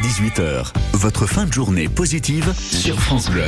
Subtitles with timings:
[0.00, 3.44] 18h, votre fin de journée positive sur France Bleu.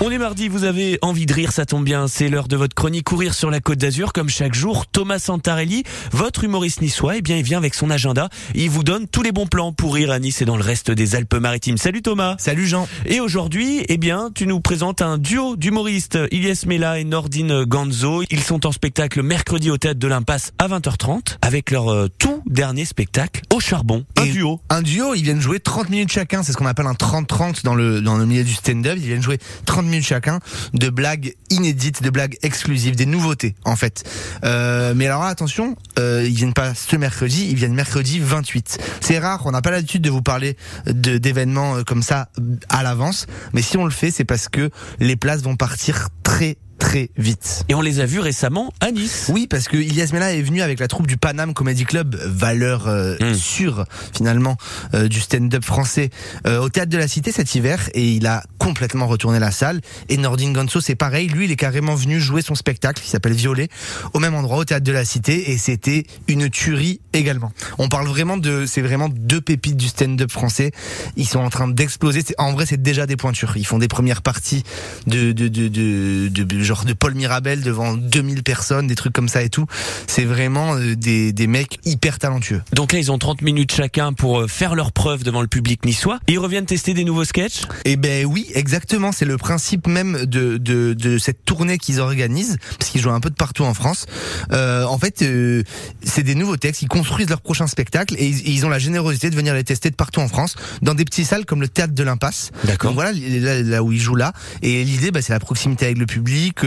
[0.00, 2.06] On est mardi, vous avez envie de rire, ça tombe bien.
[2.06, 4.12] C'est l'heure de votre chronique Courir sur la Côte d'Azur.
[4.12, 5.82] Comme chaque jour, Thomas Santarelli,
[6.12, 8.28] votre humoriste niçois, eh bien, il vient avec son agenda.
[8.54, 10.92] Il vous donne tous les bons plans pour rire à Nice et dans le reste
[10.92, 11.78] des Alpes-Maritimes.
[11.78, 12.36] Salut Thomas.
[12.38, 12.86] Salut Jean.
[13.06, 18.22] Et aujourd'hui, eh bien, tu nous présentes un duo d'humoristes, Ilyes Mela et Nordine Ganzo.
[18.30, 22.40] Ils sont en spectacle mercredi au Théâtre de l'Impasse à 20h30 avec leur euh, tout
[22.46, 24.04] dernier spectacle au charbon.
[24.16, 24.60] Un Et duo.
[24.70, 27.74] Un duo, ils viennent jouer 30 minutes chacun, c'est ce qu'on appelle un 30-30 dans
[27.74, 28.96] le, dans le milieu du stand-up.
[28.96, 30.40] Ils viennent jouer 30 chacun
[30.74, 34.04] de blagues inédites, de blagues exclusives, des nouveautés en fait.
[34.44, 38.78] Euh, mais alors attention, euh, ils viennent pas ce mercredi, ils viennent mercredi 28.
[39.00, 40.56] C'est rare, on n'a pas l'habitude de vous parler
[40.86, 42.28] d'événements euh, comme ça
[42.68, 44.70] à l'avance, mais si on le fait, c'est parce que
[45.00, 47.64] les places vont partir très très vite.
[47.68, 49.26] Et on les a vus récemment à Nice.
[49.32, 52.86] Oui, parce que Ilyes Mela est venu avec la troupe du Paname Comedy Club, valeur
[52.88, 53.34] euh, Mm.
[53.34, 53.84] sûre
[54.16, 54.56] finalement
[54.94, 56.10] euh, du stand-up français,
[56.46, 59.80] euh, au théâtre de la Cité cet hiver, et il a complètement retourné la salle.
[60.08, 63.32] Et Nordin Gonzo, c'est pareil, lui, il est carrément venu jouer son spectacle qui s'appelle
[63.32, 63.68] Violet
[64.14, 67.52] au même endroit, au théâtre de la Cité, et c'était une tuerie également.
[67.78, 70.70] On parle vraiment de, c'est vraiment deux pépites du stand-up français.
[71.16, 72.22] Ils sont en train d'exploser.
[72.38, 73.56] En vrai, c'est déjà des pointures.
[73.56, 74.62] Ils font des premières parties
[75.06, 79.28] de, de, de, de, de- genre de Paul Mirabel devant 2000 personnes, des trucs comme
[79.28, 79.66] ça et tout.
[80.06, 82.62] C'est vraiment euh, des, des mecs hyper talentueux.
[82.72, 85.84] Donc là, ils ont 30 minutes chacun pour euh, faire leur preuve devant le public
[85.84, 86.18] niçois.
[86.28, 87.62] Et ils reviennent tester des nouveaux sketchs?
[87.84, 89.12] Et ben oui, exactement.
[89.12, 93.20] C'est le principe même de, de, de cette tournée qu'ils organisent, parce qu'ils jouent un
[93.20, 94.06] peu de partout en France.
[94.52, 95.62] Euh, en fait, euh,
[96.02, 96.82] c'est des nouveaux textes.
[96.82, 99.88] Ils construisent leur prochain spectacle et ils, ils ont la générosité de venir les tester
[99.90, 102.50] de partout en France, dans des petites salles comme le théâtre de l'Impasse.
[102.64, 102.90] D'accord.
[102.90, 104.32] Donc voilà, là, là où ils jouent là.
[104.62, 106.57] Et l'idée, bah, c'est la proximité avec le public,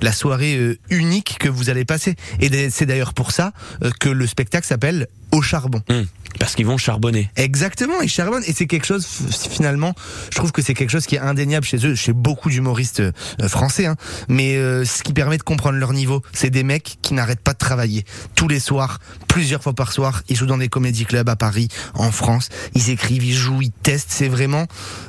[0.00, 2.16] la soirée euh, unique que vous allez passer.
[2.40, 5.82] Et c'est d'ailleurs pour ça euh, que le spectacle s'appelle Au charbon.
[5.88, 6.06] Hum,
[6.38, 7.30] parce qu'ils vont charbonner.
[7.36, 8.44] Exactement, ils charbonnent.
[8.46, 9.06] Et c'est quelque chose
[9.50, 9.94] finalement,
[10.30, 13.12] je trouve que c'est quelque chose qui est indéniable chez eux, chez beaucoup d'humoristes euh,
[13.48, 13.96] français, hein,
[14.28, 17.52] mais euh, ce qui permet de comprendre leur niveau, c'est des mecs qui n'arrêtent pas
[17.52, 18.04] de travailler.
[18.34, 18.98] Tous les soirs,
[19.28, 22.90] plusieurs fois par soir, ils jouent dans des comédie clubs à Paris, en France, ils
[22.90, 24.66] écrivent, ils jouent, ils testent, c'est vraiment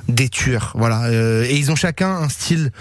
[0.08, 2.72] des tueurs, voilà, Euh, et ils ont chacun un style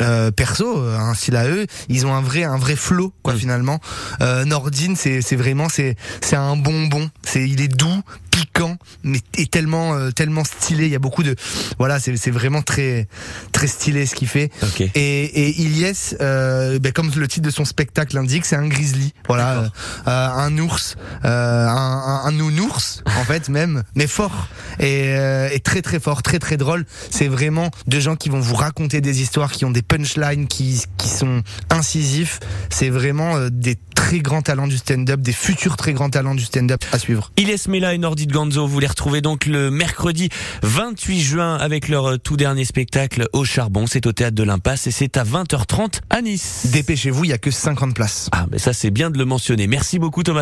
[0.00, 1.66] euh, perso, un style à eux.
[1.88, 3.38] Ils ont un vrai, un vrai flow, quoi, Mm.
[3.38, 3.80] finalement.
[4.20, 7.10] Euh, Nordine, c'est, c'est vraiment, c'est, c'est un bonbon.
[7.22, 8.02] C'est, il est doux,
[8.40, 10.86] piquant, mais et tellement, euh, tellement stylé.
[10.86, 11.36] Il y a beaucoup de,
[11.78, 13.06] voilà, c'est, c'est vraiment très,
[13.52, 14.50] très stylé ce qu'il fait.
[14.94, 19.12] Et, et Ilyes, euh, ben, comme le titre de son spectacle l'indique, c'est un grizzly.
[19.28, 19.68] Voilà, euh,
[20.08, 24.48] euh, un ours, un, un, un nounours, en fait, même, mais fort.
[24.78, 25.10] Et,
[25.52, 26.86] et très très fort, très très drôle.
[27.10, 30.82] C'est vraiment de gens qui vont vous raconter des histoires, qui ont des punchlines, qui,
[30.96, 32.40] qui sont incisifs.
[32.70, 33.76] C'est vraiment des
[34.10, 37.30] très grands talents du stand-up, des futurs très grands talents du stand-up à suivre.
[37.36, 40.30] Ilyes Mela et Nordit Ganzo, vous les retrouvez donc le mercredi
[40.64, 43.86] 28 juin avec leur euh, tout dernier spectacle au charbon.
[43.86, 46.66] C'est au théâtre de l'Impasse et c'est à 20h30 à Nice.
[46.72, 48.28] Dépêchez-vous, il y a que 50 places.
[48.32, 49.68] Ah, mais ça c'est bien de le mentionner.
[49.68, 50.38] Merci beaucoup Thomas.